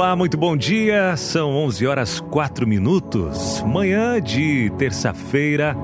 [0.00, 1.14] Olá, muito bom dia.
[1.14, 3.62] São 11 horas 4 minutos.
[3.66, 5.76] Manhã de terça-feira.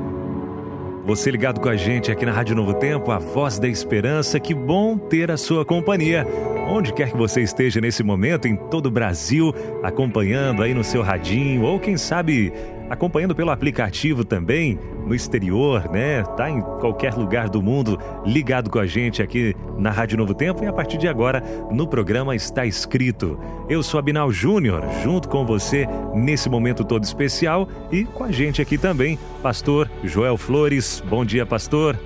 [1.04, 4.40] Você ligado com a gente aqui na Rádio Novo Tempo, a voz da esperança.
[4.40, 6.26] Que bom ter a sua companhia.
[6.68, 11.00] Onde quer que você esteja nesse momento, em todo o Brasil, acompanhando aí no seu
[11.00, 12.52] radinho, ou quem sabe
[12.90, 16.22] acompanhando pelo aplicativo também, no exterior, né?
[16.36, 20.64] Tá em qualquer lugar do mundo ligado com a gente aqui na Rádio Novo Tempo
[20.64, 23.38] e a partir de agora no programa está escrito.
[23.68, 28.60] Eu sou Abinal Júnior, junto com você nesse momento todo especial e com a gente
[28.60, 31.02] aqui também, pastor Joel Flores.
[31.08, 31.96] Bom dia, pastor.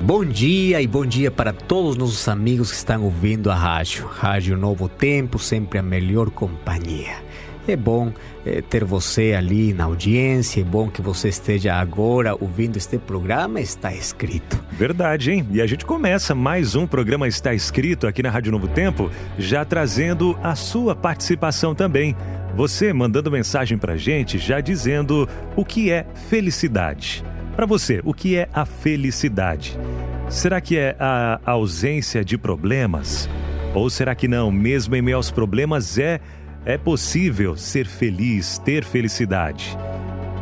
[0.00, 4.06] Bom dia e bom dia para todos os nossos amigos que estão ouvindo a rádio.
[4.06, 7.22] Rádio Novo Tempo, sempre a melhor companhia.
[7.66, 8.12] É bom
[8.44, 13.60] é, ter você ali na audiência, é bom que você esteja agora ouvindo este programa
[13.60, 14.62] Está Escrito.
[14.72, 15.48] Verdade, hein?
[15.50, 19.64] E a gente começa mais um programa Está Escrito aqui na Rádio Novo Tempo, já
[19.64, 22.14] trazendo a sua participação também.
[22.54, 27.24] Você mandando mensagem pra gente já dizendo o que é felicidade.
[27.56, 29.78] Para você, o que é a felicidade?
[30.28, 33.28] Será que é a ausência de problemas?
[33.72, 36.20] Ou será que não, mesmo em meio aos problemas, é
[36.66, 39.76] é possível ser feliz, ter felicidade?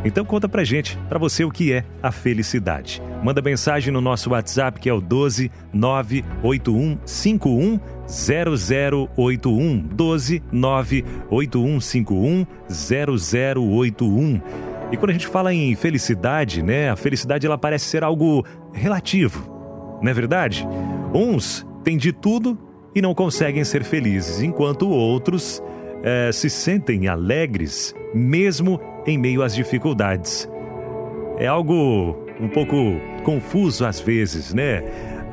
[0.05, 2.99] Então conta pra gente, pra você o que é a felicidade.
[3.23, 14.41] Manda mensagem no nosso WhatsApp que é o 12 98151 0081 12 98151 0081.
[14.93, 19.99] E quando a gente fala em felicidade, né, a felicidade ela parece ser algo relativo.
[19.99, 20.67] Não é verdade?
[21.11, 22.55] Uns têm de tudo
[22.93, 25.63] e não conseguem ser felizes, enquanto outros
[26.03, 30.47] eh, se sentem alegres mesmo em meio às dificuldades.
[31.39, 32.75] É algo um pouco
[33.23, 34.83] confuso às vezes, né?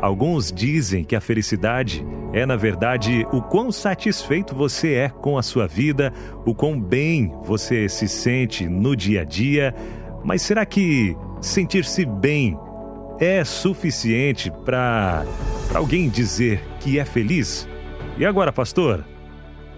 [0.00, 2.02] Alguns dizem que a felicidade
[2.32, 6.10] é, na verdade, o quão satisfeito você é com a sua vida,
[6.46, 9.74] o quão bem você se sente no dia a dia.
[10.24, 12.56] Mas será que sentir-se bem
[13.18, 15.26] é suficiente para
[15.74, 17.68] alguém dizer que é feliz?
[18.16, 19.04] E agora, pastor?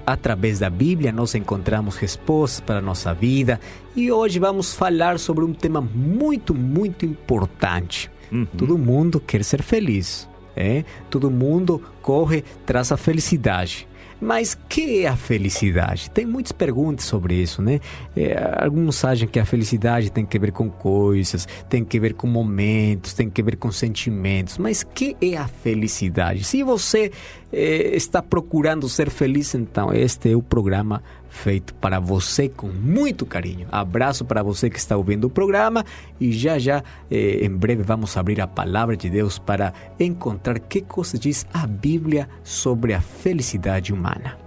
[0.07, 3.59] Através da Bíblia nós encontramos respostas para a nossa vida
[3.97, 8.12] e hoje vamos falar sobre um tema muito, muito importante.
[8.33, 8.47] Uhum.
[8.57, 10.85] Todo mundo quer ser feliz, é?
[11.11, 13.87] Todo mundo corre tras a felicidade.
[14.23, 16.09] Mas que é a felicidade?
[16.09, 17.81] Tem muitas perguntas sobre isso, né?
[18.17, 22.29] É, alguns acham que a felicidade tem que ver com coisas, tem que ver com
[22.29, 24.59] momentos, tem que ver com sentimentos.
[24.59, 26.45] Mas que é a felicidade?
[26.45, 27.11] Se você
[27.53, 33.25] é, está procurando ser feliz, então este é o programa feito para você com muito
[33.25, 33.67] carinho.
[33.73, 35.85] Abraço para você que está ouvindo o programa
[36.21, 40.83] e já já, eh, em breve, vamos abrir a palavra de Deus para encontrar que
[40.83, 44.42] coisa diz a Bíblia sobre a felicidade humana.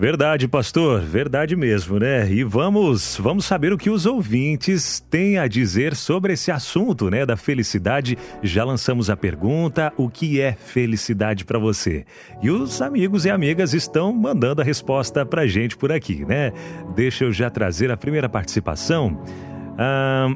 [0.00, 2.26] Verdade, pastor, verdade mesmo, né?
[2.32, 7.26] E vamos, vamos saber o que os ouvintes têm a dizer sobre esse assunto, né,
[7.26, 8.16] da felicidade.
[8.42, 12.06] Já lançamos a pergunta: o que é felicidade para você?
[12.40, 16.50] E os amigos e amigas estão mandando a resposta pra gente por aqui, né?
[16.96, 19.22] Deixa eu já trazer a primeira participação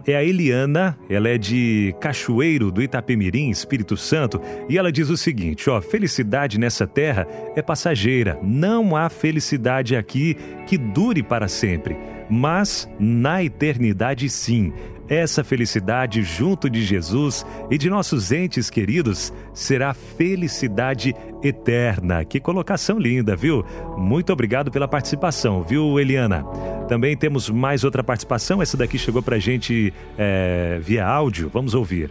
[0.07, 5.17] é a Eliana, ela é de Cachoeiro do Itapemirim, Espírito Santo, e ela diz o
[5.17, 11.97] seguinte: ó, felicidade nessa terra é passageira, não há felicidade aqui que dure para sempre,
[12.29, 14.73] mas na eternidade sim.
[15.09, 22.25] Essa felicidade junto de Jesus e de nossos entes queridos será felicidade eterna.
[22.25, 23.65] Que colocação linda, viu?
[23.99, 26.43] Muito obrigado pela participação, viu, Eliana?
[26.89, 28.63] Também temos mais outra participação.
[28.63, 31.51] Essa daqui chegou pra gente é, via áudio.
[31.53, 32.11] Vamos ouvir.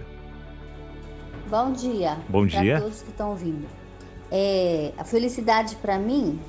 [1.50, 2.18] Bom dia.
[2.30, 2.74] Bom dia.
[2.76, 3.66] Para todos que estão ouvindo.
[4.32, 6.40] É, a felicidade para mim,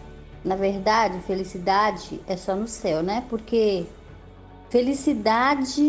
[0.44, 3.24] na verdade, felicidade é só no céu, né?
[3.28, 3.86] Porque
[4.74, 5.80] Felicidade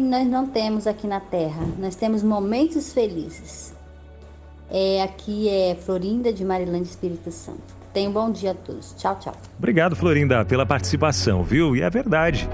[0.00, 3.72] nós não temos aqui na Terra, nós temos momentos felizes.
[4.68, 7.62] É, aqui é Florinda de Marilândia, Espírito Santo.
[7.94, 8.92] Tenha um bom dia a todos.
[8.98, 9.36] Tchau, tchau.
[9.56, 11.76] Obrigado, Florinda, pela participação, viu?
[11.76, 12.48] E é verdade.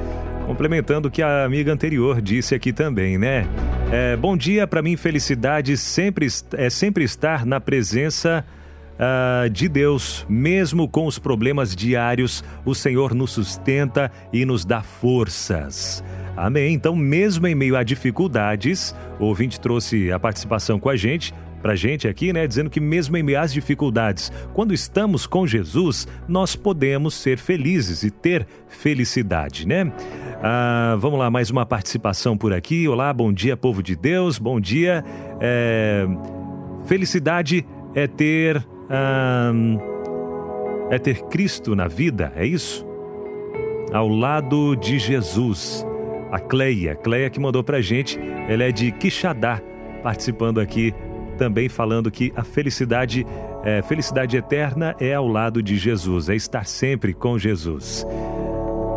[0.47, 3.47] Complementando o que a amiga anterior disse aqui também, né?
[3.91, 6.27] É, bom dia, para mim, felicidade sempre,
[6.59, 8.45] é sempre estar na presença
[8.95, 14.83] uh, de Deus, mesmo com os problemas diários, o Senhor nos sustenta e nos dá
[14.83, 16.03] forças.
[16.37, 16.75] Amém.
[16.75, 21.33] Então, mesmo em meio a dificuldades, o ouvinte trouxe a participação com a gente
[21.63, 26.07] para gente aqui, né, dizendo que mesmo em meio às dificuldades, quando estamos com Jesus,
[26.29, 29.91] nós podemos ser felizes e ter felicidade, né?
[30.43, 32.87] Ah, vamos lá, mais uma participação por aqui.
[32.87, 35.03] Olá, bom dia, povo de Deus, bom dia.
[35.41, 36.07] É...
[36.85, 37.65] Felicidade
[37.95, 38.63] é ter
[40.91, 42.87] é ter Cristo na vida, é isso?
[43.93, 45.87] Ao lado de Jesus.
[46.31, 49.61] A Cleia, Cleia que mandou pra gente, ela é de Quixadá,
[50.03, 50.93] participando aqui
[51.35, 53.27] também falando que a felicidade,
[53.63, 58.07] é, felicidade eterna é ao lado de Jesus, é estar sempre com Jesus.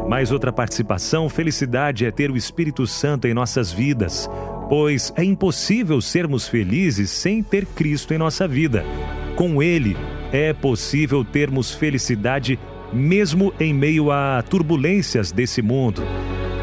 [0.08, 4.30] Mais outra participação: felicidade é ter o Espírito Santo em nossas vidas,
[4.70, 8.86] pois é impossível sermos felizes sem ter Cristo em nossa vida.
[9.38, 9.96] Com Ele
[10.34, 12.60] é possível termos felicidade
[12.92, 16.02] mesmo em meio a turbulências desse mundo.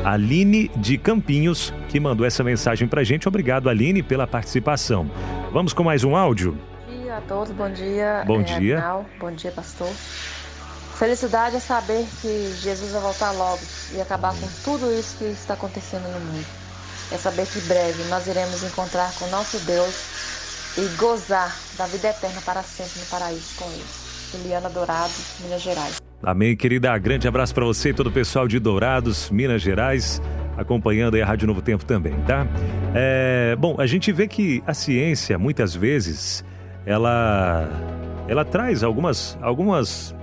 [0.05, 3.29] Aline de Campinhos, que mandou essa mensagem para gente.
[3.29, 5.09] Obrigado, Aline, pela participação.
[5.53, 6.59] Vamos com mais um áudio?
[6.88, 8.25] Bom dia a todos, bom dia.
[8.26, 8.85] Bom é, dia.
[9.20, 9.93] Bom dia, pastor.
[10.99, 13.62] Felicidade é saber que Jesus vai voltar logo
[13.94, 16.47] e acabar com tudo isso que está acontecendo no mundo.
[17.12, 20.13] É saber que breve nós iremos encontrar com nosso Deus
[20.76, 23.85] e gozar da vida eterna para sempre no paraíso com Ele.
[24.32, 26.03] Juliana Dourado, Minas Gerais.
[26.23, 26.97] Amém, querida.
[26.99, 30.21] Grande abraço para você e todo o pessoal de Dourados, Minas Gerais
[30.56, 32.47] acompanhando a Rádio Novo Tempo também, tá?
[32.94, 36.44] É, bom, a gente vê que a ciência, muitas vezes,
[36.87, 37.69] ela,
[38.29, 40.15] ela traz algumas, algumas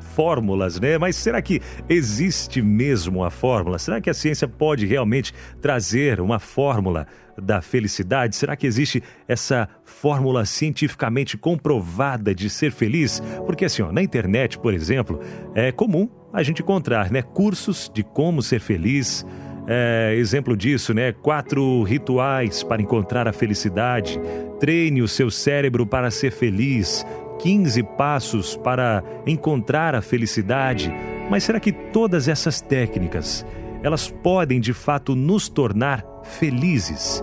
[0.00, 0.98] fórmulas, né?
[0.98, 3.78] Mas será que existe mesmo a fórmula?
[3.78, 7.06] Será que a ciência pode realmente trazer uma fórmula
[7.40, 8.36] da felicidade?
[8.36, 13.22] Será que existe essa fórmula cientificamente comprovada de ser feliz?
[13.46, 15.20] Porque assim, ó, na internet, por exemplo,
[15.54, 19.24] é comum a gente encontrar, né, cursos de como ser feliz,
[19.70, 21.12] é, exemplo disso, né?
[21.12, 24.18] Quatro rituais para encontrar a felicidade.
[24.58, 27.04] Treine o seu cérebro para ser feliz.
[27.38, 30.90] 15 passos para encontrar a felicidade.
[31.30, 33.44] Mas será que todas essas técnicas,
[33.82, 37.22] elas podem de fato nos tornar felizes?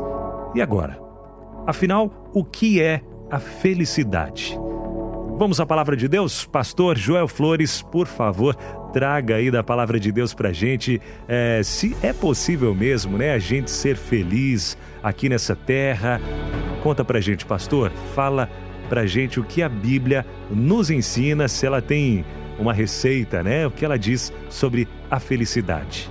[0.53, 0.99] E agora?
[1.67, 4.57] Afinal, o que é a felicidade?
[5.37, 6.45] Vamos à palavra de Deus?
[6.45, 8.55] Pastor Joel Flores, por favor,
[8.93, 13.39] traga aí da palavra de Deus pra gente é, se é possível mesmo, né, a
[13.39, 16.21] gente ser feliz aqui nessa terra.
[16.81, 18.49] Conta pra gente, pastor, fala
[18.87, 22.23] pra gente o que a Bíblia nos ensina, se ela tem
[22.57, 26.09] uma receita, né, o que ela diz sobre a felicidade.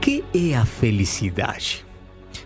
[0.00, 1.84] Que é a felicidade?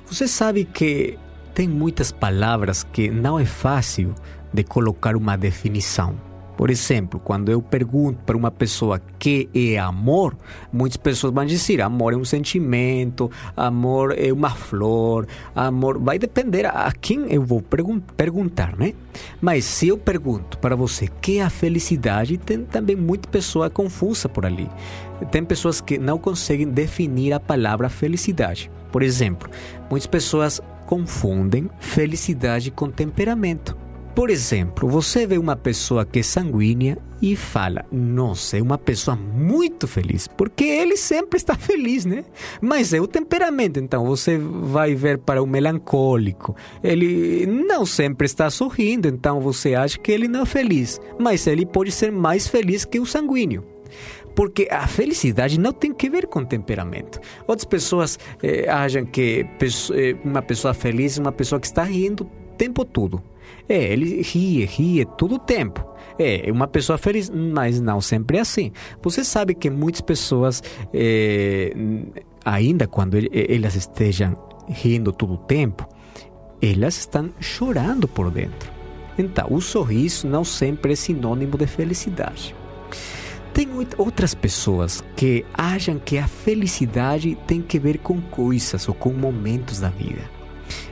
[0.07, 1.19] Você sabe que
[1.55, 4.15] tem muitas palavras que não é fácil
[4.53, 6.30] de colocar uma definição.
[6.57, 10.37] Por exemplo, quando eu pergunto para uma pessoa que é amor,
[10.73, 15.99] muitas pessoas vão dizer: amor é um sentimento, amor é uma flor, amor.
[15.99, 18.93] Vai depender a quem eu vou pergun perguntar, né?
[19.41, 24.29] Mas se eu pergunto para você que é a felicidade, tem também muita pessoa confusa
[24.29, 24.69] por ali.
[25.31, 28.71] Tem pessoas que não conseguem definir a palavra felicidade.
[28.93, 29.51] Por exemplo,
[29.89, 33.77] muitas pessoas confundem felicidade com temperamento.
[34.15, 39.17] Por exemplo, você vê uma pessoa que é sanguínea e fala: Nossa, é uma pessoa
[39.17, 42.25] muito feliz, porque ele sempre está feliz, né?
[42.61, 46.57] Mas é o temperamento, então você vai ver para o melancólico.
[46.83, 51.65] Ele não sempre está sorrindo, então você acha que ele não é feliz, mas ele
[51.65, 53.65] pode ser mais feliz que o sanguíneo
[54.33, 57.21] porque a felicidade não tem que ver com temperamento.
[57.49, 62.23] Outras pessoas eh, acham que eh, uma pessoa feliz é uma pessoa que está rindo
[62.23, 63.21] o tempo todo.
[63.69, 65.85] É, ele ri, ri todo o tempo.
[66.19, 68.73] É, uma pessoa feliz, mas não sempre é assim.
[69.03, 71.73] Você sabe que muitas pessoas, é,
[72.45, 74.35] ainda quando elas estejam
[74.69, 75.89] rindo todo o tempo,
[76.61, 78.71] elas estão chorando por dentro.
[79.17, 82.55] Então, o sorriso não sempre é sinônimo de felicidade.
[83.53, 89.11] Tem outras pessoas que acham que a felicidade tem que ver com coisas ou com
[89.13, 90.40] momentos da vida.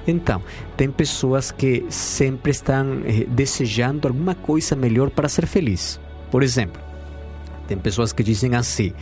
[0.08, 0.42] Então,
[0.74, 6.00] tem pessoas que sempre estão eh, desejando alguma coisa melhor para ser feliz.
[6.30, 6.80] Por exemplo,
[7.66, 8.94] tem pessoas que dizem assim: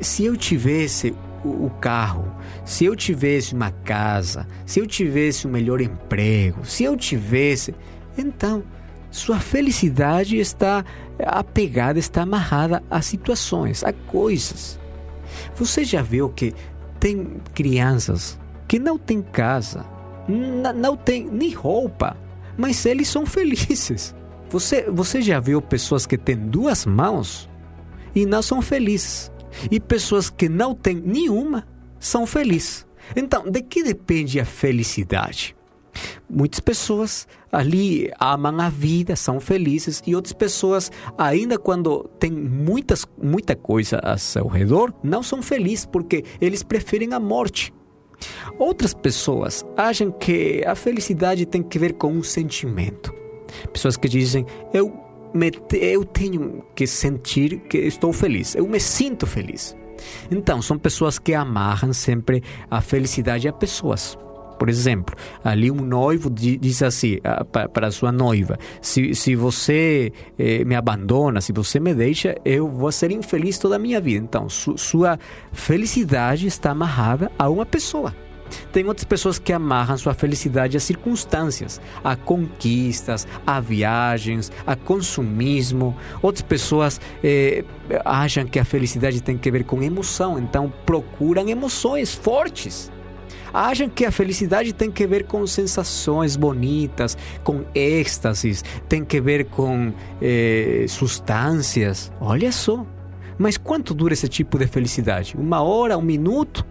[0.00, 1.14] se eu tivesse
[1.44, 6.96] o carro, se eu tivesse uma casa, se eu tivesse um melhor emprego, se eu
[6.96, 7.72] tivesse.
[8.18, 8.64] Então,
[9.08, 10.84] sua felicidade está
[11.24, 14.80] apegada, está amarrada a situações, a coisas.
[15.54, 16.52] Você já viu que
[16.98, 19.84] tem crianças que não têm casa,
[20.30, 22.16] não tem nem roupa,
[22.56, 24.14] mas eles são felizes.
[24.50, 27.48] Você, você já viu pessoas que têm duas mãos
[28.14, 29.30] e não são felizes?
[29.70, 31.66] E pessoas que não têm nenhuma
[31.98, 32.86] são felizes.
[33.14, 35.56] Então, de que depende a felicidade?
[36.28, 43.04] Muitas pessoas ali amam a vida, são felizes, e outras pessoas, ainda quando tem muitas,
[43.20, 47.72] muita coisa a seu redor, não são felizes porque eles preferem a morte.
[48.58, 53.14] Outras pessoas acham que a felicidade tem que ver com um sentimento.
[53.72, 54.92] Pessoas que dizem, eu,
[55.34, 59.76] me, eu tenho que sentir que estou feliz, eu me sinto feliz.
[60.30, 64.16] Então, são pessoas que amarram sempre a felicidade a pessoas.
[64.60, 70.66] Por exemplo, ali um noivo diz assim ah, para sua noiva: se, se você eh,
[70.66, 74.22] me abandona, se você me deixa, eu vou ser infeliz toda a minha vida.
[74.22, 75.18] Então, su, sua
[75.50, 78.14] felicidade está amarrada a uma pessoa.
[78.70, 85.96] Tem outras pessoas que amarram sua felicidade a circunstâncias, a conquistas, a viagens, a consumismo.
[86.20, 87.64] Outras pessoas eh,
[88.04, 92.92] acham que a felicidade tem que ver com emoção, então procuram emoções fortes
[93.52, 99.46] acham que a felicidade tem que ver com sensações bonitas, com êxtases, tem que ver
[99.46, 102.12] com eh, substâncias.
[102.20, 102.84] Olha só.
[103.38, 105.34] Mas quanto dura esse tipo de felicidade?
[105.36, 106.64] Uma hora, um minuto?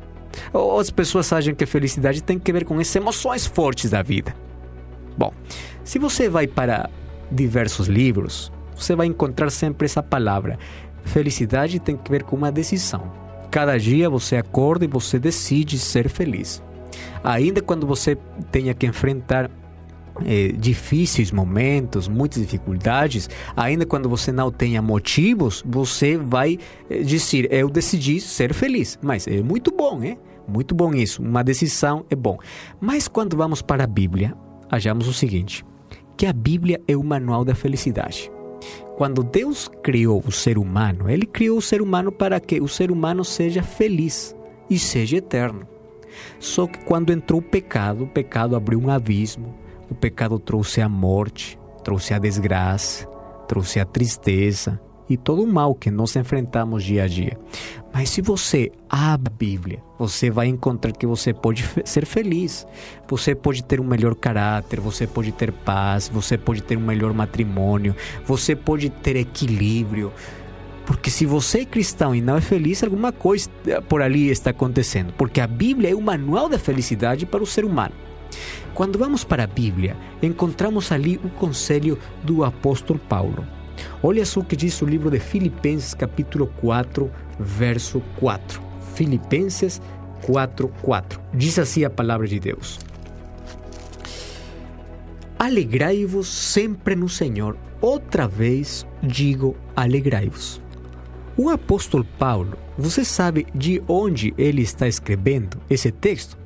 [0.53, 4.03] Ou as pessoas acham que a felicidade tem que ver com essas emoções fortes da
[4.03, 4.35] vida?
[5.17, 5.33] Bom,
[5.83, 6.89] se você vai para
[7.31, 10.59] diversos livros, você vai encontrar sempre essa palavra.
[11.03, 13.11] Felicidade tem que ver com uma decisão.
[13.49, 16.61] Cada dia você acorda e você decide ser feliz
[17.23, 18.17] ainda quando você
[18.51, 19.49] tenha que enfrentar
[20.25, 26.57] é, difíceis momentos, muitas dificuldades, ainda quando você não tenha motivos, você vai
[26.89, 28.97] é, dizer: Eu decidi ser feliz.
[29.01, 30.17] Mas é muito bom, é?
[30.47, 31.21] Muito bom isso.
[31.21, 32.37] Uma decisão é bom.
[32.79, 34.35] Mas quando vamos para a Bíblia,
[34.69, 35.65] achamos o seguinte:
[36.17, 38.31] que a Bíblia é o manual da felicidade.
[38.97, 42.91] Quando Deus criou o ser humano, Ele criou o ser humano para que o ser
[42.91, 44.35] humano seja feliz
[44.69, 45.65] e seja eterno.
[46.39, 49.55] Só que quando entrou o pecado, o pecado abriu um abismo,
[49.89, 53.07] o pecado trouxe a morte, trouxe a desgraça,
[53.47, 57.37] trouxe a tristeza e todo o mal que nós enfrentamos dia a dia.
[57.91, 62.65] Mas se você abre a Bíblia, você vai encontrar que você pode ser feliz,
[63.07, 67.11] você pode ter um melhor caráter, você pode ter paz, você pode ter um melhor
[67.13, 70.13] matrimônio, você pode ter equilíbrio,
[70.89, 73.47] porque se você é cristão e não é feliz, alguma coisa
[73.87, 75.13] por ali está acontecendo.
[75.13, 77.93] Porque a Bíblia é o manual da felicidade para o ser humano.
[78.73, 83.45] Quando vamos para a Bíblia, encontramos ali o conselho do apóstolo Paulo.
[84.01, 87.07] Olha só o que diz o livro de Filipenses, capítulo 4,
[87.39, 88.59] verso 4.
[88.95, 89.79] Filipenses
[90.25, 91.21] 4, 4.
[91.35, 92.79] Diz assim a palavra de Deus:
[95.37, 97.55] Alegrai-vos sempre no Senhor.
[97.79, 100.59] Outra vez digo: alegrai-vos.
[101.39, 106.37] O apóstolo Paulo, você sabe de onde ele está escrevendo esse texto?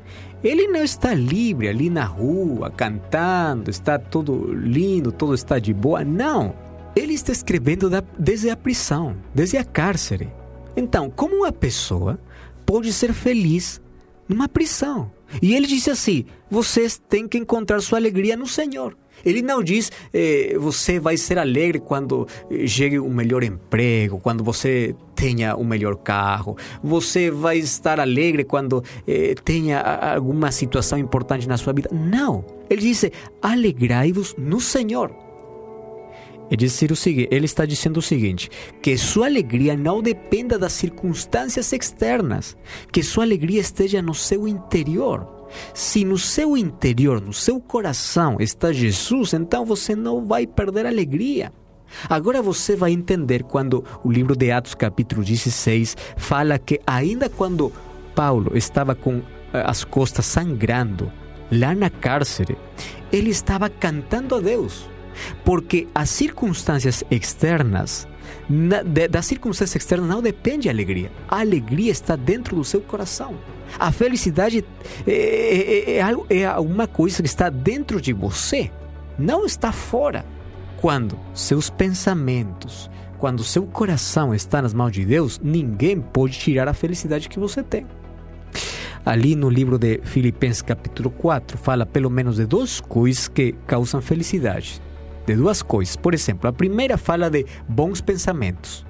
[0.44, 6.06] Ele não está livre ali na rua, cantando, está tudo lindo, tudo está de boa.
[6.06, 6.54] Não.
[6.96, 10.32] Ele está escrevendo da, desde a prisão, desde a cárcere.
[10.76, 12.20] Então, como uma pessoa
[12.64, 13.82] pode ser feliz
[14.30, 15.12] numa prisão?
[15.42, 18.96] E ele disse assim: vocês têm que encontrar sua alegria no Senhor.
[19.26, 24.44] Ele não diz eh, você vai ser alegre quando eh, chegue um melhor emprego, quando
[24.44, 26.58] você tenha um melhor carro.
[26.84, 29.80] Você vai estar alegre quando eh, tenha
[30.16, 31.90] alguma situação importante na sua vida.
[31.92, 32.44] Não.
[32.70, 33.06] Ele diz:
[33.42, 35.24] alegrai-vos no Senhor.
[36.52, 38.50] Ele está dizendo o seguinte:
[38.82, 42.56] que sua alegria não dependa das circunstâncias externas,
[42.92, 45.43] que sua alegria esteja no seu interior.
[45.74, 51.52] Se no seu interior, no seu coração está Jesus, então você não vai perder alegria.
[52.10, 57.72] Agora você vai entender quando o livro de Atos, capítulo 16, fala que, ainda quando
[58.16, 59.22] Paulo estava com
[59.54, 61.12] eh, as costas sangrando,
[61.52, 62.58] lá na cárcere,
[63.12, 64.90] ele estava cantando a Deus,
[65.46, 68.08] porque as circunstâncias externas
[69.10, 71.12] das circunstâncias externas não depende a alegria.
[71.28, 73.36] A alegria está dentro do seu coração.
[73.80, 74.64] A felicidade
[75.08, 78.72] é, é, é, é, é alguma coisa que está dentro de você,
[79.18, 80.26] não está fora.
[80.78, 86.74] Quando seus pensamentos, quando seu coração está nas mãos de Deus, ninguém pode tirar a
[86.74, 87.86] felicidade que você tem.
[89.06, 94.02] Ali no livro de Filipenses, capítulo 4, fala pelo menos de duas coisas que causam
[94.02, 94.82] felicidade.
[95.26, 95.96] De duas coisas.
[95.96, 98.86] Por exemplo, a primeira fala de bons pensamentos.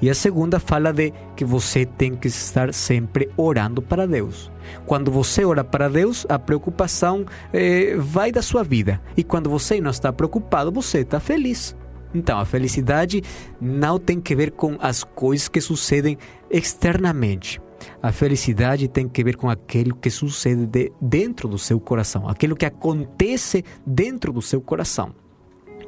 [0.00, 4.50] E a segunda fala de que você tem que estar sempre orando para Deus.
[4.86, 9.00] Quando você ora para Deus, a preocupação eh, vai da sua vida.
[9.16, 11.76] E quando você não está preocupado, você está feliz.
[12.14, 13.22] Então, a felicidade
[13.60, 16.16] não tem que ver com as coisas que sucedem
[16.50, 17.60] externamente.
[18.02, 22.56] A felicidade tem que ver com aquilo que sucede de dentro do seu coração, aquilo
[22.56, 25.14] que acontece dentro do seu coração.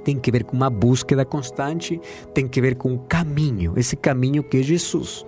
[0.05, 2.01] Tem que ver com uma búsqueda constante,
[2.35, 5.25] tem que ver com um caminho, esse caminho que é Jesus.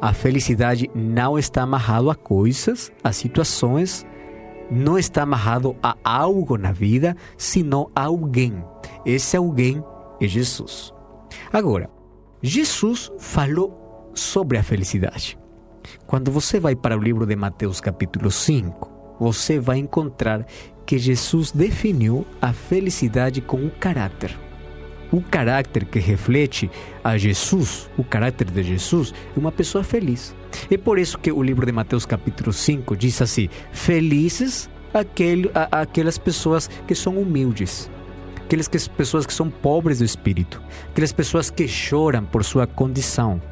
[0.00, 4.06] A felicidade não está amarrado a coisas, a situações,
[4.70, 8.54] não está amarrado a algo na vida, senão a alguém.
[9.04, 9.82] Esse alguém
[10.20, 10.92] é Jesus.
[11.52, 11.90] Agora,
[12.42, 15.38] Jesus falou sobre a felicidade.
[16.06, 20.46] Quando você vai para o livro de Mateus, capítulo 5, você vai encontrar
[20.84, 24.36] que Jesus definiu a felicidade com o caráter.
[25.12, 26.70] O caráter que reflete
[27.02, 30.34] a Jesus, o caráter de Jesus, é uma pessoa feliz.
[30.70, 36.18] É por isso que o livro de Mateus, capítulo 5, diz assim: Felizes aquele, aquelas
[36.18, 37.90] pessoas que são humildes,
[38.46, 43.42] aquelas que, pessoas que são pobres do espírito, aquelas pessoas que choram por sua condição,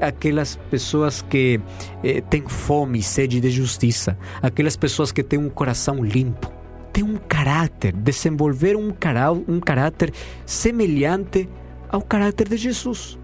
[0.00, 1.60] aquelas pessoas que
[2.02, 6.52] eh, têm fome e sede de justiça, aquelas pessoas que têm um coração limpo,
[6.92, 10.12] têm um caráter, desenvolver um, cará um caráter
[10.44, 11.48] semelhante
[11.88, 13.16] ao caráter de Jesus.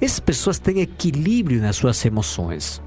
[0.00, 2.82] Essas pessoas têm equilíbrio nas suas emoções.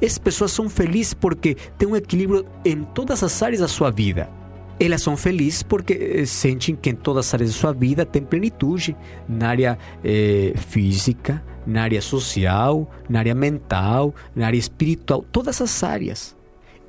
[0.00, 4.39] Essas pessoas são felizes porque têm um equilíbrio em todas as áreas da sua vida
[4.80, 8.22] elas são felizes porque eh, sentem que em todas as áreas da sua vida tem
[8.22, 8.96] plenitude
[9.28, 15.84] na área eh, física, na área social, na área mental, na área espiritual, todas as
[15.84, 16.34] áreas.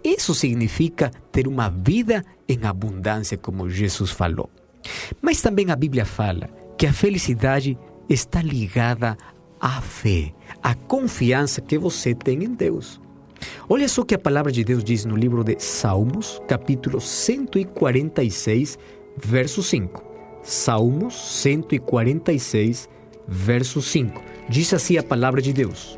[0.04, 4.50] Isso significa ter uma vida em abundância, como Jesus falou.
[5.22, 7.78] Mas também a Bíblia fala que a felicidade
[8.10, 9.18] está ligada
[9.60, 10.34] à fé,
[10.64, 13.00] à confiança que você tem em Deus.
[13.70, 18.78] Olha só que a palavra de Deus diz no livro de Salmos, capítulo 146,
[19.18, 20.04] verso 5.
[20.44, 22.90] Salmos 146,
[23.28, 24.22] verso 5.
[24.50, 25.98] Diz assim a palavra de Deus: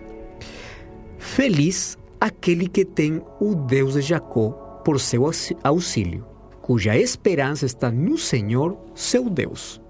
[1.18, 4.52] Feliz aquele que tem o Deus de Jacó
[4.86, 5.30] por seu
[5.64, 6.26] auxílio,
[6.62, 9.82] cuja esperança está no Senhor, seu Deus.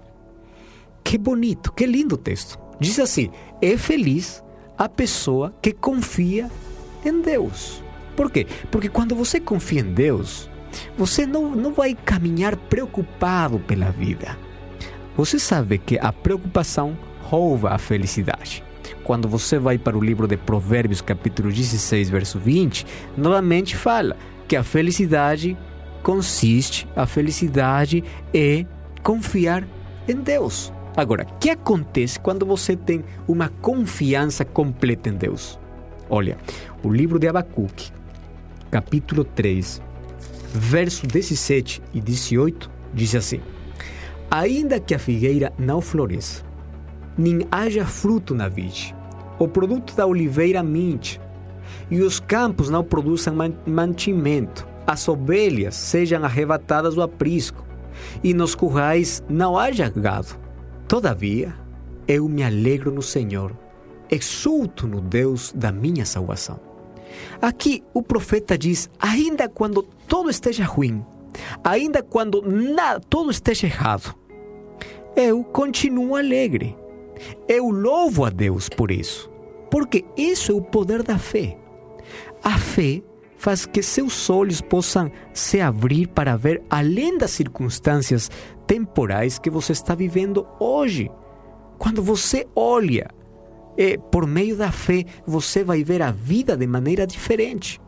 [1.02, 2.58] Que bonito, que lindo texto.
[2.80, 4.42] Diz assim: é feliz
[4.76, 6.50] a pessoa que confia
[7.04, 7.82] em Deus.
[8.16, 8.46] Por quê?
[8.70, 10.48] Porque quando você confia em Deus,
[10.96, 14.36] você não, não vai caminhar preocupado pela vida.
[15.16, 18.62] Você sabe que a preocupação rouba a felicidade.
[19.02, 22.86] Quando você vai para o livro de Provérbios, capítulo 16, verso 20,
[23.16, 24.16] novamente fala
[24.48, 25.56] que a felicidade
[26.02, 28.64] consiste, a felicidade é
[29.02, 29.66] confiar
[30.08, 30.72] em Deus.
[30.96, 35.58] Agora, o que acontece quando você tem uma confiança completa em Deus?
[36.08, 36.36] Olha,
[36.82, 37.90] o livro de Abacuque,
[38.70, 39.80] capítulo 3,
[40.52, 43.40] verso 17 e 18, diz assim:
[44.30, 46.44] Ainda que a figueira não floresça,
[47.16, 48.94] nem haja fruto na vide,
[49.38, 51.18] o produto da oliveira minte,
[51.90, 53.34] e os campos não produzam
[53.66, 57.64] mantimento, as ovelhas sejam arrebatadas do aprisco,
[58.22, 60.38] e nos currais não haja gado.
[60.86, 61.54] Todavia,
[62.06, 63.63] eu me alegro no Senhor
[64.10, 66.60] exulto no Deus da minha salvação.
[67.40, 71.04] Aqui o profeta diz: ainda quando tudo esteja ruim,
[71.62, 74.14] ainda quando nada, tudo esteja errado,
[75.16, 76.76] eu continuo alegre.
[77.48, 79.30] Eu louvo a Deus por isso,
[79.70, 81.56] porque isso é o poder da fé.
[82.42, 83.02] A fé
[83.36, 88.30] faz que seus olhos possam se abrir para ver além das circunstâncias
[88.66, 91.10] temporais que você está vivendo hoje.
[91.78, 93.08] Quando você olha
[93.76, 97.80] e por meio da fé você vai ver a vida de maneira diferente.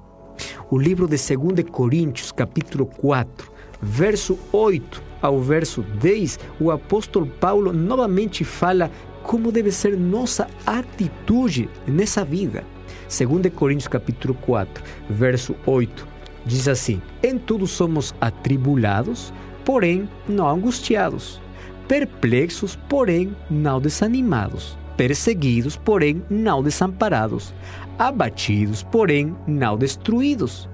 [0.70, 7.72] O livro de 2 Coríntios, capítulo 4, verso 8 ao verso 10, o apóstolo Paulo
[7.72, 8.90] novamente fala
[9.22, 12.64] como deve ser nossa atitude nessa vida.
[13.08, 16.06] 2 Coríntios capítulo 4, verso 8,
[16.44, 19.32] diz assim: Em tudo somos atribulados,
[19.64, 21.40] porém não angustiados,
[21.88, 27.54] perplexos, porém não desanimados perseguidos, porém não desamparados,
[27.98, 30.68] abatidos, porém não destruídos.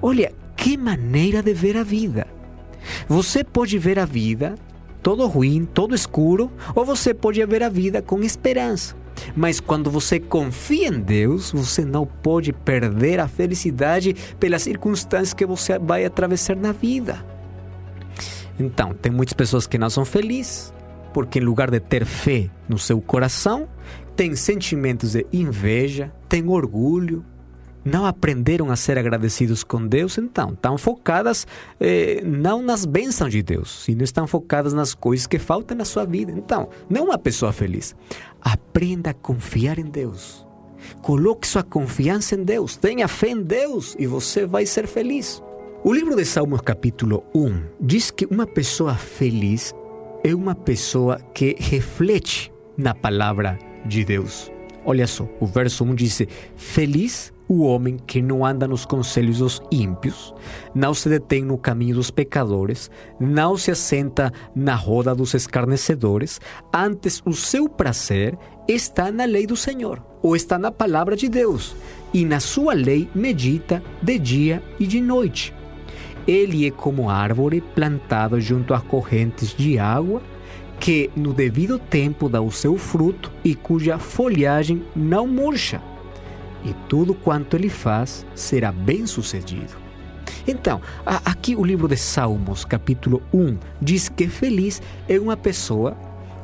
[0.00, 2.26] Olha, que maneira de ver a vida.
[3.08, 4.54] Você pode ver a vida
[5.04, 8.96] todo ruim, todo escuro, ou você pode ver a vida com esperança.
[9.36, 15.44] Mas quando você confia em Deus, você não pode perder a felicidade pelas circunstâncias que
[15.44, 17.24] você vai atravessar na vida.
[18.58, 20.72] Então, tem muitas pessoas que não são felizes,
[21.14, 23.68] porque em lugar de ter fé no seu coração,
[24.16, 27.24] têm sentimentos de inveja, têm orgulho,
[27.84, 31.46] não aprenderam a ser agradecidos com Deus, então estão focadas
[31.78, 36.04] eh, não nas bênçãos de Deus, sino estão focadas nas coisas que faltam na sua
[36.04, 36.32] vida.
[36.32, 37.94] Então, não é uma pessoa feliz.
[38.40, 40.44] Aprenda a confiar em Deus.
[41.00, 45.42] Coloque sua confiança em Deus, tenha fé em Deus e você vai ser feliz.
[45.82, 49.74] O livro de Salmos, capítulo 1, diz que uma pessoa feliz
[50.24, 54.50] é uma pessoa que reflete na palavra de Deus.
[54.82, 56.22] Olha só, o verso 1 diz:
[56.56, 60.34] Feliz o homem que não anda nos conselhos dos ímpios,
[60.74, 66.40] não se detém no caminho dos pecadores, não se assenta na roda dos escarnecedores,
[66.72, 71.76] antes o seu prazer está na lei do Senhor, ou está na palavra de Deus,
[72.14, 75.52] e na sua lei medita de dia e de noite.
[76.26, 80.22] Ele é como árvore plantado junto a correntes de água,
[80.80, 85.80] que no devido tempo dá o seu fruto e cuja folhagem não murcha
[86.64, 89.84] e tudo quanto ele faz será bem sucedido.
[90.46, 95.96] Então, aqui o livro de Salmos, capítulo 1, diz que feliz é uma pessoa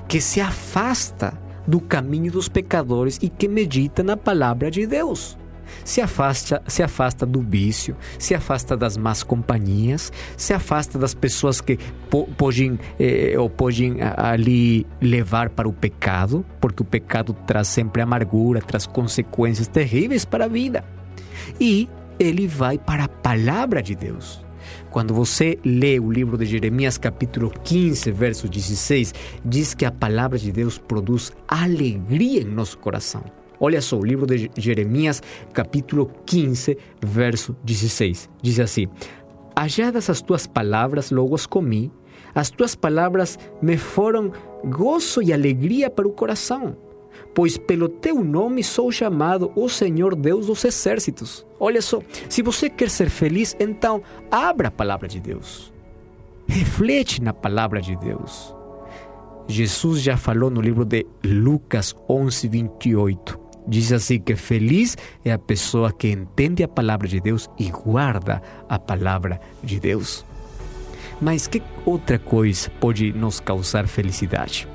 [0.06, 1.32] que se afasta
[1.66, 5.38] do caminho dos pecadores e que medita na palavra de Deus
[5.84, 11.60] se afasta, se afasta do vício, se afasta das más companhias, se afasta das pessoas
[11.60, 11.78] que
[12.08, 18.02] po podem eh, ou podem ali levar para o pecado, porque o pecado traz sempre
[18.02, 20.84] amargura, traz consequências terríveis para a vida.
[21.60, 24.44] E ele vai para a palavra de Deus.
[24.90, 30.38] Quando você lê o livro de Jeremias, capítulo 15, verso 16, diz que a palavra
[30.38, 33.39] de Deus produz alegria em nosso coração.
[33.60, 38.30] Olha só, o livro de Jeremias, capítulo 15, verso 16.
[38.40, 38.88] Diz assim:
[39.54, 41.92] Halladas as tuas palavras, logo as comi,
[42.34, 44.32] as tuas palavras me foram
[44.64, 46.74] gozo e alegria para o coração,
[47.34, 51.46] pois pelo teu nome sou chamado o Senhor Deus dos exércitos.
[51.58, 55.70] Olha só, se você quer ser feliz, então abra a palavra de Deus.
[56.48, 58.54] Reflete na palavra de Deus.
[59.46, 63.39] Jesus já falou no livro de Lucas 11, 28.
[63.70, 68.42] Diz assim que feliz é a pessoa que entende a palavra de Deus e guarda
[68.68, 70.26] a palavra de Deus.
[71.20, 74.66] Mas que outra coisa pode nos causar felicidade?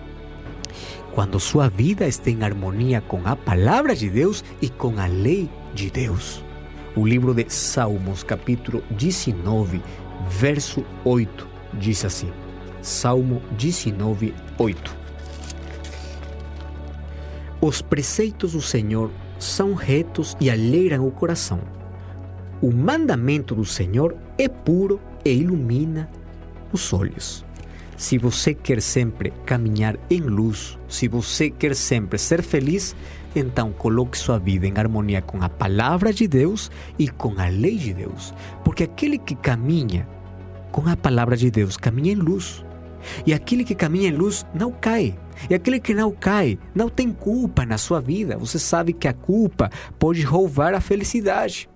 [1.11, 5.49] Quando sua vida está em harmonia com a palavra de Deus e com a lei
[5.73, 6.41] de Deus.
[6.95, 9.81] O livro de Salmos, capítulo 19,
[10.29, 12.31] verso 8, diz assim:
[12.81, 15.04] Salmo 19, 8.
[17.61, 21.61] Os preceitos do Senhor são retos e alegram o coração.
[22.61, 26.09] O mandamento do Senhor é puro e ilumina
[26.71, 27.45] os olhos.
[27.97, 32.95] Se você quer sempre caminhar em luz, se você quer sempre ser feliz,
[33.33, 37.77] então coloque sua vida em harmonia com a palavra de Deus e com a lei
[37.77, 38.33] de Deus.
[38.63, 40.07] Porque aquele que caminha
[40.71, 42.65] com a palavra de Deus caminha em luz.
[43.25, 45.17] E aquele que caminha em luz não cai.
[45.49, 48.37] E aquele que não cai não tem culpa na sua vida.
[48.37, 49.69] Você sabe que a culpa
[49.99, 51.69] pode roubar a felicidade.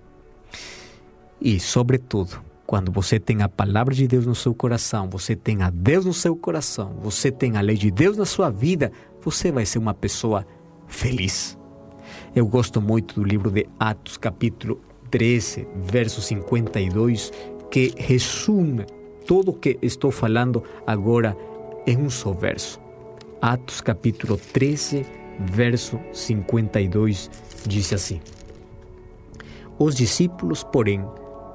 [1.40, 5.70] E, sobretudo, quando você tem a palavra de Deus no seu coração, você tem a
[5.70, 9.66] Deus no seu coração, você tem a lei de Deus na sua vida, você vai
[9.66, 10.46] ser uma pessoa
[10.86, 11.58] feliz.
[12.34, 17.32] Eu gosto muito do livro de Atos, capítulo 13, verso 52,
[17.70, 18.84] que resume
[19.26, 21.36] tudo o que estou falando agora
[21.86, 22.80] em um só verso.
[23.42, 25.06] Atos capítulo 13,
[25.38, 27.30] verso 52,
[27.66, 28.20] diz assim:
[29.78, 31.02] Os discípulos, porém,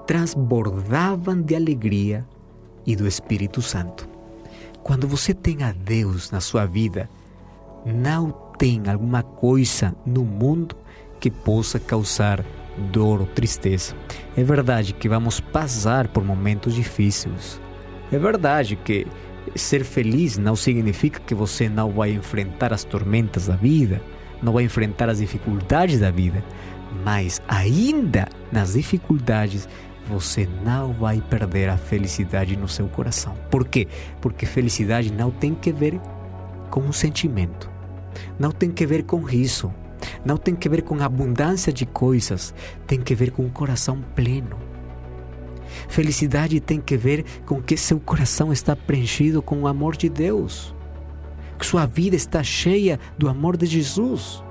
[0.08, 2.26] transbordavam de alegria
[2.88, 4.10] e do Espírito Santo.
[4.82, 7.08] Quando você tem a Deus na sua vida,
[7.86, 10.76] não tem alguma coisa no mundo
[11.20, 12.44] que possa causar
[12.92, 13.96] dor ou tristeza.
[14.36, 17.62] É verdade que vamos passar por momentos difíceis,
[18.12, 19.08] é verdade que
[19.56, 24.02] ser feliz não significa que você não vai enfrentar as tormentas da vida,
[24.42, 26.44] não vai enfrentar as dificuldades da vida,
[27.04, 29.68] mas ainda nas dificuldades
[30.08, 33.36] você não vai perder a felicidade no seu coração.
[33.50, 33.88] Por quê?
[34.22, 36.00] Porque felicidade não tem que ver
[36.70, 37.70] com um sentimento,
[38.40, 39.74] não tem que ver com riso,
[40.24, 42.54] não tem que ver com abundância de coisas,
[42.86, 44.75] tem que ver com um coração pleno
[45.88, 50.76] Felicidade tem que ver com que seu coração está preenchido com o amor de Deus,
[51.58, 54.44] que sua vida está cheia do amor de Jesus.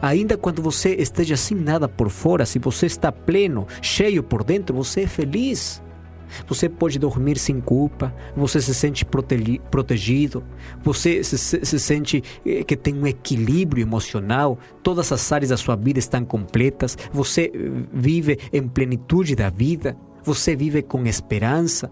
[0.00, 4.74] Ainda quando você esteja sem nada por fora, se você está pleno, cheio por dentro,
[4.76, 5.82] você é feliz.
[6.46, 10.42] Você pode dormir sem culpa, você se sente protegido,
[10.82, 15.76] você se, se sente eh, que tem um equilíbrio emocional, todas as áreas da sua
[15.76, 17.58] vida estão completas, você eh,
[17.92, 21.90] vive em plenitude da vida, você vive com esperança,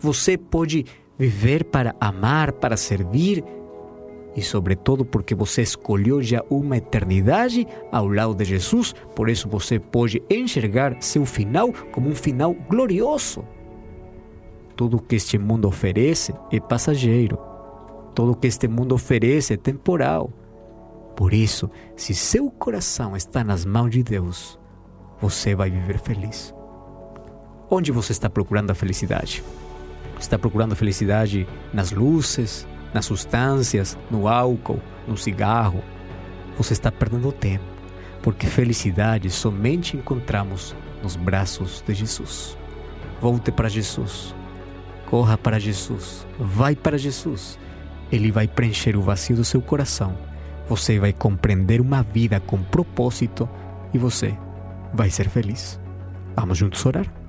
[0.00, 0.84] você pode
[1.18, 3.44] viver para amar, para servir
[4.36, 9.78] e, sobretudo, porque você escolheu já uma eternidade ao lado de Jesus, por isso você
[9.78, 13.42] pode enxergar seu final como um final glorioso.
[14.76, 17.38] Tudo que este mundo oferece é passageiro.
[18.14, 20.30] Tudo que este mundo oferece é temporal.
[21.16, 24.58] Por isso, se seu coração está nas mãos de Deus,
[25.18, 26.55] você vai viver feliz.
[27.68, 29.42] Onde você está procurando a felicidade?
[30.20, 35.82] Está procurando felicidade nas luzes, nas substâncias, no álcool, no cigarro,
[36.56, 37.64] você está perdendo tempo,
[38.22, 42.56] porque felicidade somente encontramos nos braços de Jesus.
[43.20, 44.34] Volte para Jesus,
[45.10, 47.58] corra para Jesus, vai para Jesus.
[48.10, 50.16] Ele vai preencher o vazio do seu coração.
[50.68, 53.48] Você vai compreender uma vida com propósito
[53.92, 54.36] e você
[54.94, 55.80] vai ser feliz.
[56.36, 57.25] Vamos juntos orar?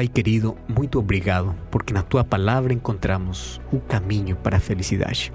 [0.00, 5.30] Pai querido, muito obrigado, porque na tua palavra encontramos o caminho para a felicidade.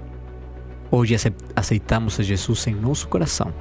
[0.90, 1.14] Hoje
[1.54, 3.54] aceitamos a Jesus em nosso coração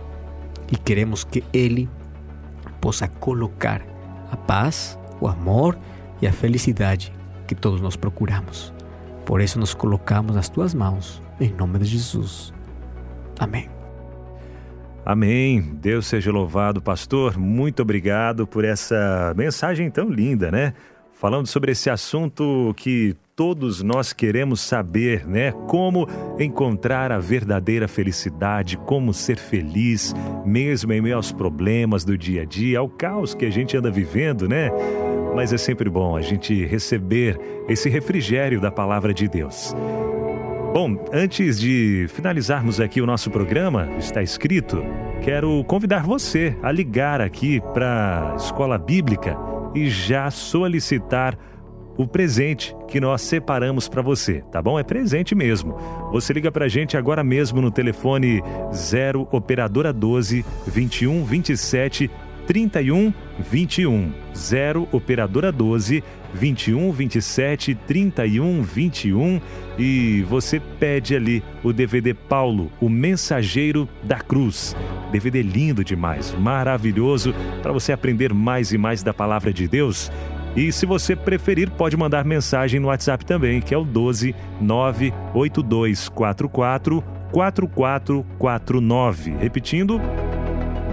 [0.71, 1.87] e queremos que Ele
[2.81, 3.83] possa colocar
[4.31, 5.77] a paz, o amor
[6.23, 7.13] e a felicidade
[7.47, 8.73] que todos nós procuramos.
[9.27, 12.51] Por isso nos colocamos nas tuas mãos, em nome de Jesus.
[13.37, 13.69] Amém.
[15.05, 15.61] Amém.
[15.61, 17.37] Deus seja louvado, pastor.
[17.37, 20.73] Muito obrigado por essa mensagem tão linda, né?
[21.17, 25.54] Falando sobre esse assunto que todos nós queremos saber, né?
[25.65, 26.06] Como
[26.38, 30.13] encontrar a verdadeira felicidade, como ser feliz,
[30.45, 33.89] mesmo em meio aos problemas do dia a dia, ao caos que a gente anda
[33.89, 34.69] vivendo, né?
[35.34, 39.73] Mas é sempre bom a gente receber esse refrigério da palavra de Deus.
[40.73, 44.84] Bom, antes de finalizarmos aqui o nosso programa, está escrito,
[45.21, 49.44] quero convidar você a ligar aqui para a Escola Bíblica
[49.75, 51.38] e já solicitar
[51.97, 54.77] o presente que nós separamos para você, tá bom?
[54.77, 55.77] É presente mesmo.
[56.11, 58.41] Você liga para a gente agora mesmo no telefone
[58.73, 62.11] 0 operadora 12 21 27
[62.47, 66.03] 31 21 0 operadora 12
[66.34, 69.41] 21 27 31 21
[69.77, 74.75] e você pede ali o DVD Paulo, o Mensageiro da Cruz.
[75.12, 80.12] DVD lindo demais, maravilhoso para você aprender mais e mais da palavra de Deus.
[80.55, 87.03] E se você preferir, pode mandar mensagem no WhatsApp também, que é o 12 98244
[87.31, 89.36] 4449.
[89.38, 89.99] Repetindo,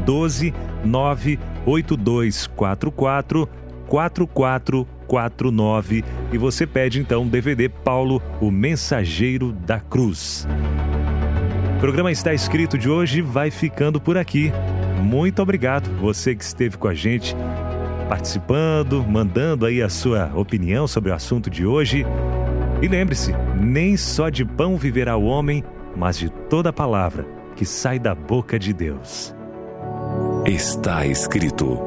[0.05, 0.53] 12
[0.85, 3.49] 98244
[3.89, 10.49] 4449 e você pede então o DVD Paulo, o Mensageiro da Cruz.
[11.77, 14.51] O programa está escrito de hoje vai ficando por aqui.
[15.03, 17.37] Muito obrigado você que esteve com a gente
[18.09, 22.07] participando, mandando aí a sua opinião sobre o assunto de hoje.
[22.81, 25.65] E lembre-se, nem só de pão viverá o homem,
[25.97, 29.35] mas de toda palavra que sai da boca de Deus.
[30.45, 31.79] Está escrito.